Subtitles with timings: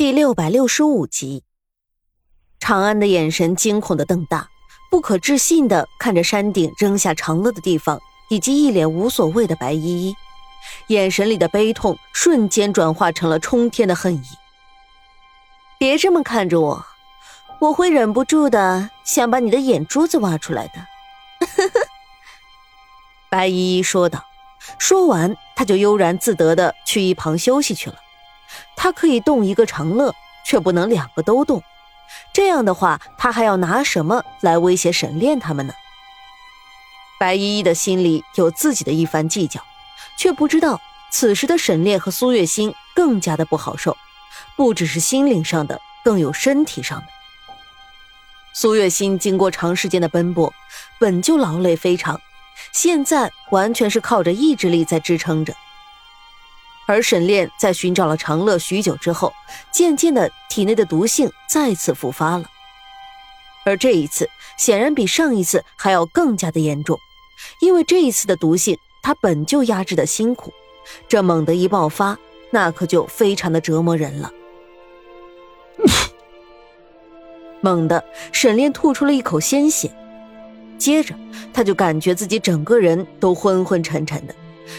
[0.00, 1.44] 第六百六十五集，
[2.58, 4.48] 长安的眼神惊恐的瞪大，
[4.90, 8.00] 不可置信的看着山顶扔下长乐的地方，
[8.30, 10.16] 以及一脸无所谓的白依依，
[10.86, 14.22] 眼神里的悲痛瞬间转化成了冲天的恨意。
[15.78, 16.86] 别这么看着我，
[17.60, 21.78] 我会忍不住的想把你的眼珠子挖出来的。
[23.28, 24.24] 白依依说道，
[24.78, 27.96] 说完，她就悠然自得的去一旁休息去了。
[28.82, 31.62] 他可以动一个长乐，却不能两个都动。
[32.32, 35.74] 这样的话，他还要拿什么来威胁沈炼他们呢？
[37.18, 39.60] 白依依的心里有自己的一番计较，
[40.16, 40.80] 却不知道
[41.10, 43.94] 此时的沈炼和苏月心更加的不好受，
[44.56, 47.06] 不只是心灵上的，更有身体上的。
[48.54, 50.50] 苏月心经过长时间的奔波，
[50.98, 52.18] 本就劳累非常，
[52.72, 55.54] 现在完全是靠着意志力在支撑着。
[56.90, 59.32] 而沈炼在寻找了长乐许久之后，
[59.70, 62.44] 渐渐的体内的毒性再次复发了，
[63.64, 64.28] 而这一次
[64.58, 66.98] 显然比上一次还要更加的严重，
[67.60, 70.52] 因为这一次的毒性他本就压制的辛苦，
[71.06, 72.18] 这猛的一爆发，
[72.50, 74.32] 那可就非常的折磨人了。
[77.62, 79.88] 猛地，沈炼吐出了一口鲜血，
[80.76, 81.14] 接着
[81.54, 84.34] 他就感觉自己整个人都昏昏沉沉的。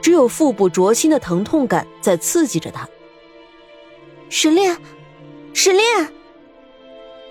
[0.00, 2.88] 只有腹部灼心的疼痛感在刺激着他。
[4.28, 4.76] 沈炼，
[5.52, 5.84] 沈炼。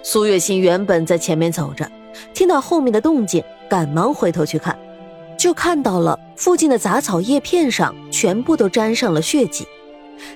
[0.04, 1.90] 苏月心原本在前面走着，
[2.34, 4.78] 听到后面的动静，赶忙回头去看，
[5.38, 9.68] 就看到了附近的杂草叶片上全部都沾上了血迹。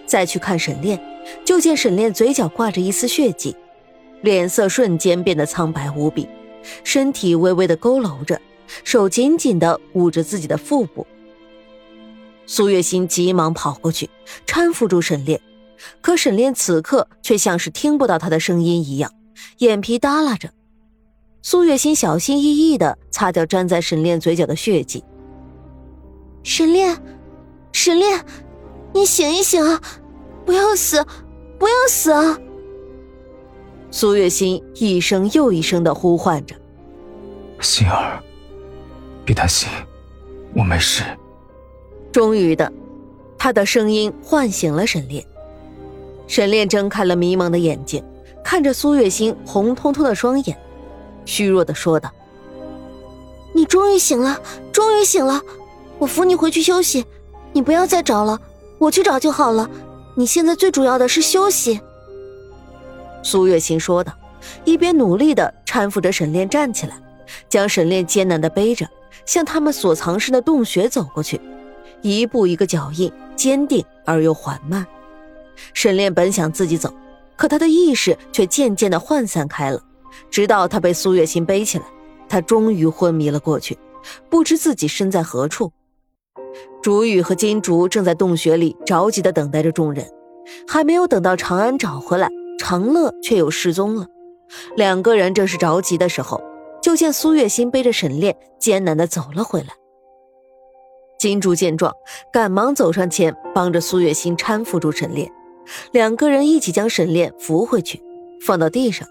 [0.05, 0.99] 再去看沈炼，
[1.43, 3.55] 就见沈炼嘴角挂着一丝血迹，
[4.21, 6.27] 脸色瞬间变得苍白无比，
[6.83, 8.39] 身体微微的佝偻着，
[8.83, 11.05] 手紧紧的捂着自己的腹部。
[12.47, 14.09] 苏月心急忙跑过去，
[14.45, 15.39] 搀扶住沈炼，
[16.01, 19.11] 可沈炼此刻却像是听不到他的声音一样，
[19.59, 20.49] 眼皮耷拉着。
[21.41, 25.03] 苏月心小心翼翼的擦掉粘在沈炼嘴角的血迹。
[26.43, 26.95] 沈炼，
[27.71, 28.23] 沈炼，
[28.93, 29.81] 你醒一醒啊！
[30.45, 31.03] 不要死，
[31.57, 32.39] 不要死啊！
[33.89, 36.55] 苏月心一声又一声的呼唤着
[37.61, 38.21] ：“心儿，
[39.25, 39.67] 别担心，
[40.53, 41.03] 我没事。”
[42.15, 42.71] 终于的，
[43.37, 45.21] 他的声音唤醒了沈炼。
[46.27, 48.01] 沈炼睁开了迷蒙的眼睛，
[48.41, 50.57] 看着苏月心红彤彤的双眼，
[51.25, 52.09] 虚弱的说道
[53.53, 54.39] ：“你终于醒了，
[54.71, 55.41] 终于醒了，
[55.97, 57.03] 我扶你回去休息。
[57.51, 58.39] 你不要再找了，
[58.77, 59.69] 我去找就好了。
[60.15, 61.81] 你现在最主要的是休息。”
[63.23, 64.13] 苏月心说道，
[64.63, 65.53] 一边努力的。
[65.65, 66.97] 搀扶着沈炼站起来，
[67.49, 68.49] 将沈炼艰难的。
[68.49, 68.87] 背着，
[69.25, 70.41] 向他们所藏身的。
[70.41, 71.41] 洞穴走过去。
[72.13, 74.85] 一步一个脚印，坚定而又缓慢。
[75.73, 76.93] 沈炼本想自己走，
[77.35, 79.81] 可他的意识却渐渐的涣散开了。
[80.29, 81.85] 直到他被苏月心背起来，
[82.29, 83.75] 他终于昏迷了过去，
[84.29, 85.71] 不知自己身在何处。
[86.81, 90.07] 竹雨和金竹正在洞穴里着急的等待着众人，
[90.67, 92.29] 还没有等到长安找回来，
[92.59, 94.05] 长乐却又失踪了。
[94.75, 96.39] 两个人正是着急的时候，
[96.83, 99.69] 就见苏月心背着沈炼艰难的走了回来。
[101.17, 101.93] 金珠见状，
[102.31, 105.31] 赶忙走上前，帮着苏月心搀扶住沈炼，
[105.91, 108.01] 两个人一起将沈炼扶回去，
[108.41, 109.07] 放到地上。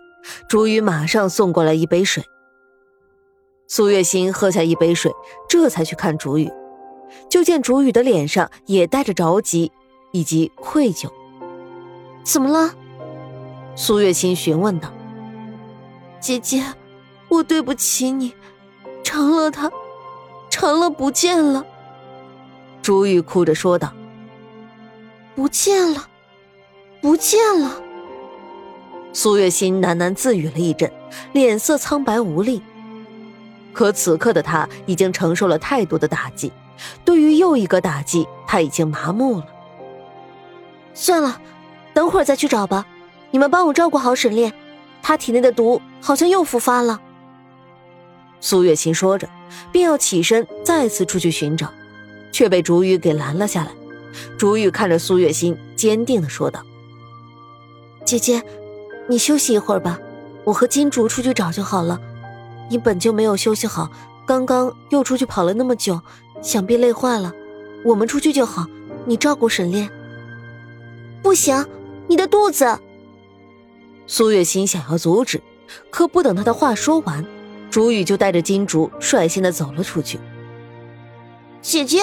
[0.48, 2.24] 朱雨马上送过来一杯水。
[3.66, 5.12] 苏月心喝下一杯水，
[5.48, 6.50] 这才去看竹雨，
[7.28, 9.72] 就见竹雨的脸上也带着着急
[10.12, 11.10] 以及愧疚。
[12.22, 12.74] 怎么了？
[13.74, 14.92] 苏月心询问道。
[16.20, 16.62] 姐姐，
[17.28, 18.34] 我对不起你，
[19.02, 19.70] 长乐他，
[20.48, 21.66] 长乐不见了。
[22.84, 23.90] 朱玉哭着说道
[25.34, 26.06] ：“不见了，
[27.00, 27.80] 不见了。”
[29.14, 30.92] 苏月心喃喃自语了一阵，
[31.32, 32.60] 脸色苍白无力。
[33.72, 36.52] 可此刻的他已经承受了太多的打击，
[37.06, 39.46] 对于又一个打击，他已经麻木了。
[40.92, 41.40] 算了，
[41.94, 42.84] 等会儿再去找吧。
[43.30, 44.52] 你们帮我照顾好沈炼，
[45.00, 47.00] 他体内的毒好像又复发了。
[48.42, 49.26] 苏月心说着，
[49.72, 51.72] 便要起身再次出去寻找。
[52.34, 53.70] 却被竹雨给拦了下来。
[54.36, 56.60] 竹雨看着苏月心，坚定的说道
[58.04, 58.42] ：“姐姐，
[59.06, 60.00] 你休息一会儿吧，
[60.42, 62.00] 我和金竹出去找就好了。
[62.68, 63.88] 你本就没有休息好，
[64.26, 66.00] 刚刚又出去跑了那么久，
[66.42, 67.32] 想必累坏了。
[67.84, 68.66] 我们出去就好，
[69.06, 69.88] 你照顾沈炼。
[71.22, 71.64] 不行，
[72.08, 72.80] 你的肚子。”
[74.08, 75.40] 苏月心想要阻止，
[75.88, 77.24] 可不等他的话说完，
[77.70, 80.18] 竹雨就带着金竹率先的走了出去。
[81.64, 82.02] 姐姐，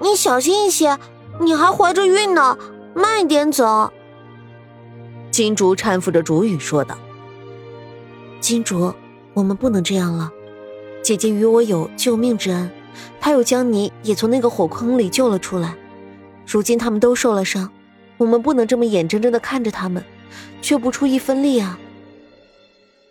[0.00, 0.98] 你小心一些，
[1.38, 2.56] 你还怀着孕呢，
[2.94, 3.92] 慢一点走。
[5.30, 6.96] 金竹搀扶着竹雨说道
[8.40, 8.94] ：“金竹，
[9.34, 10.32] 我们不能这样了。
[11.02, 12.70] 姐姐与我有救命之恩，
[13.20, 15.76] 她又将你也从那个火坑里救了出来。
[16.46, 17.70] 如今他们都受了伤，
[18.16, 20.02] 我们不能这么眼睁睁的看着他们，
[20.62, 21.78] 却不出一分力啊。”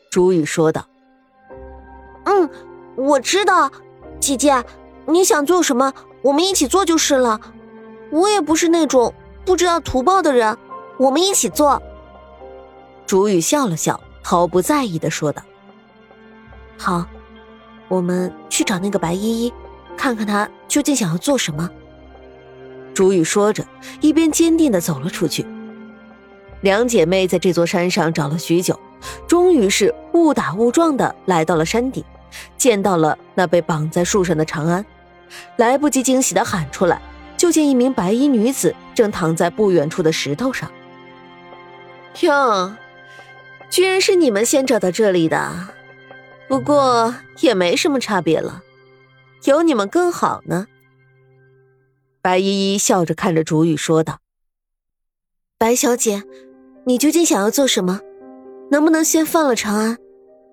[0.10, 0.88] 竹雨说道
[2.26, 2.50] ：“嗯，
[2.96, 3.72] 我知道，
[4.20, 4.64] 姐姐，
[5.06, 7.40] 你想做什么，我们一起做就是了。
[8.12, 9.14] 我也不是那种
[9.44, 10.58] 不知道图报的人，
[10.98, 11.82] 我们一起做。”
[13.06, 15.42] 竹雨笑了笑，毫不在意的说道
[16.78, 17.06] ：“好，
[17.88, 19.54] 我们去找那个白依依，
[19.98, 21.70] 看看她究竟想要做什么。”
[22.94, 23.66] 竹雨说着，
[24.02, 25.46] 一边坚定的走了出去。
[26.62, 28.80] 两姐妹在这座山上找了许久，
[29.28, 32.04] 终于是误打误撞的来到了山顶，
[32.56, 34.86] 见到了那被绑在树上的长安。
[35.58, 37.02] 来不及惊喜的喊出来，
[37.38, 40.72] 就见一名白衣女子正躺在不远处的石头上。
[42.22, 42.76] 哟。
[43.70, 45.70] 居然是你们先找到这里的，
[46.48, 48.62] 不过也没什么差别了，
[49.46, 50.68] 有你们更好呢。
[52.22, 54.20] 白依依笑着看着竹雨说道
[55.58, 56.22] ：“白小姐，
[56.86, 58.00] 你究竟想要做什么？
[58.70, 59.98] 能不能先放了长安？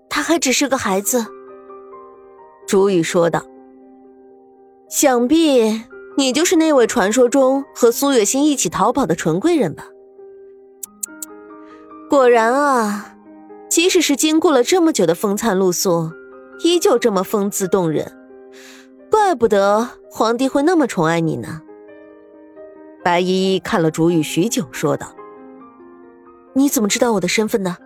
[0.09, 1.27] 他还只是个孩子。”
[2.67, 3.45] 竹雨说道
[4.91, 5.83] ：“想必
[6.17, 9.87] 你就是那位传说中和苏月心一起逃跑的纯贵人吧？”
[12.11, 13.15] 果然啊，
[13.69, 16.11] 即使是经过了这么久的风餐露宿，
[16.65, 18.13] 依旧这么风姿动人，
[19.09, 21.63] 怪不得皇帝会那么宠爱你呢。
[23.05, 25.15] 白依依看了竹雨许久，说道
[26.53, 27.77] ：“你怎么知道我的身份呢？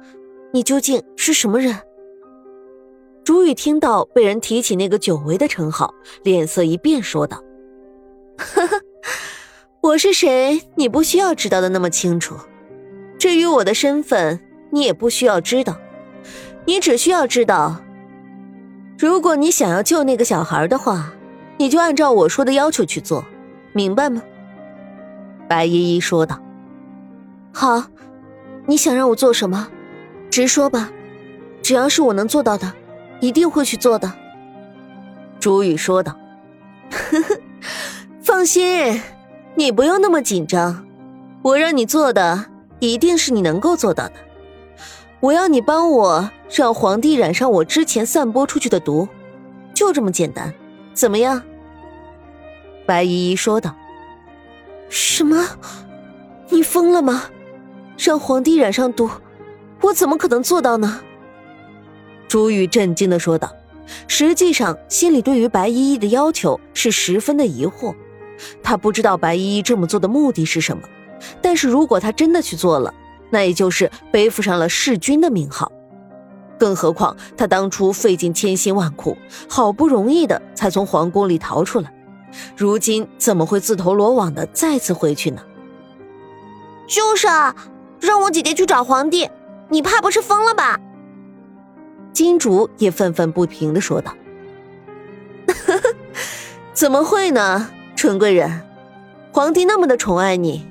[0.53, 1.77] 你究竟是什么人？”
[3.25, 7.43] 竹雨听到被人提起那个久违的称号，脸色一变，说道
[8.37, 8.81] ：“呵呵，
[9.81, 10.61] 我是谁？
[10.75, 12.37] 你不需要知道的那么清楚。”
[13.19, 14.39] 至于我的身份，
[14.71, 15.79] 你也不需要知道，
[16.67, 17.81] 你只需要知道，
[18.99, 21.15] 如果你想要救那个小孩的话，
[21.57, 23.25] 你就按照我说的要求去做，
[23.73, 24.23] 明白吗？
[25.49, 26.39] 白依依说道。
[27.55, 27.85] 好，
[28.67, 29.67] 你想让我做什么，
[30.29, 30.93] 直说吧，
[31.63, 32.71] 只要是我能做到的，
[33.21, 34.13] 一定会去做的。
[35.41, 36.17] 朱雨说道。
[36.91, 37.41] 呵呵，
[38.23, 39.01] 放心，
[39.55, 40.87] 你不用那么紧张，
[41.43, 42.47] 我让你做的。
[42.81, 44.15] 一定是你能够做到的。
[45.21, 49.09] 我要你帮我让皇帝染上我之前散播出去的毒，
[49.73, 50.53] 就这么简单，
[50.93, 51.41] 怎么样？
[52.85, 53.75] 白依依说道。
[54.91, 55.47] 什么？
[56.51, 57.25] 你疯了吗？
[57.97, 59.09] 让皇帝染上毒，
[59.81, 61.01] 我怎么可能做到呢？
[62.29, 63.51] 朱玉震惊的说道。
[64.09, 67.95] 实际上，心里对于白依依的要求是十分的疑惑，
[68.63, 70.83] 他不知道白依依这么做的目的是什么。
[71.43, 72.93] 但是如果他真的去做了，
[73.31, 75.71] 那也就是背负上了弑君的名号。
[76.59, 79.17] 更何况他当初费尽千辛万苦，
[79.49, 81.93] 好不容易的才从皇宫里逃出来，
[82.57, 85.43] 如今怎么会自投罗网的再次回去呢？
[86.87, 87.55] 就是啊，
[88.01, 89.29] 让我姐姐去找皇帝，
[89.69, 90.81] 你怕不是疯了吧？
[92.15, 94.15] 金竹也愤愤不平的说道
[96.73, 98.63] ：“怎么会呢，纯贵人，
[99.33, 100.67] 皇帝那么的宠爱你。”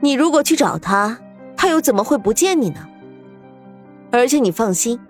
[0.00, 1.18] 你如果去找他，
[1.56, 2.86] 他又怎么会不见你呢？
[4.10, 5.00] 而且你放心，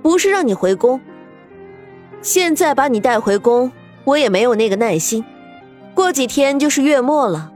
[0.00, 0.98] 不是让你回宫。
[2.22, 3.70] 现在把你带回宫，
[4.04, 5.22] 我也没有那个耐心。
[5.94, 7.52] 过几天就是月末了，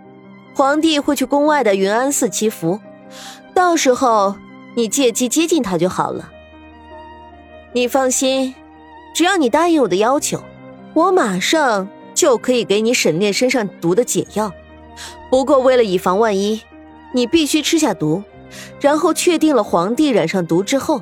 [0.54, 2.80] 皇帝会去宫外的云安寺祈福，
[3.54, 4.34] 到时候
[4.74, 6.32] 你借机接近他就好了。
[7.74, 8.54] 你放心，
[9.12, 10.40] 只要你答应我的要求，
[10.94, 14.52] 我马上就可以给你沈炼身上毒的解药。
[15.28, 16.62] 不过为了以防万一。
[17.16, 18.24] 你必须吃下毒，
[18.80, 21.00] 然后确定了皇帝染上毒之后，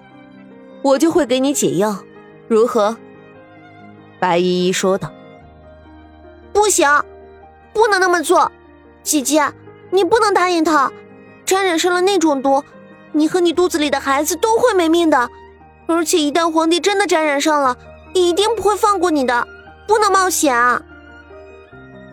[0.82, 2.04] 我就会给你解药，
[2.48, 2.94] 如何？
[4.20, 5.10] 白依依说道。
[6.52, 6.86] 不行，
[7.72, 8.52] 不能那么做，
[9.02, 9.50] 姐姐，
[9.88, 10.92] 你不能答应他。
[11.46, 12.62] 沾染上了那种毒，
[13.12, 15.30] 你和你肚子里的孩子都会没命的。
[15.94, 17.76] 而且一旦皇帝真的沾染上了，
[18.14, 19.46] 一定不会放过你的，
[19.87, 20.82] 不能冒险啊！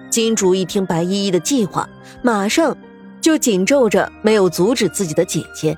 [0.10, 1.88] 金主一听白依依的计划，
[2.22, 2.76] 马上。
[3.22, 5.78] 就紧皱着，没有阻止自己的姐姐。